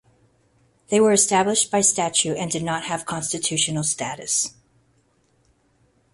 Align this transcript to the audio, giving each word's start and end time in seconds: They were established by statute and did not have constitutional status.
They 0.87 0.99
were 0.99 1.11
established 1.11 1.69
by 1.69 1.81
statute 1.81 2.35
and 2.35 2.49
did 2.49 2.63
not 2.63 2.85
have 2.85 3.05
constitutional 3.05 3.83
status. 3.83 4.55